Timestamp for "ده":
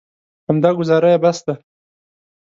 1.45-1.53